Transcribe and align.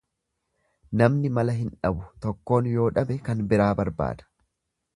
Namni 1.01 1.31
mala 1.39 1.55
hin 1.57 1.69
dhabu 1.75 2.07
tokkoon 2.25 2.71
yoo 2.73 2.89
dhabe 2.97 3.21
kan 3.29 3.47
biraa 3.53 3.69
barbaada. 3.83 4.27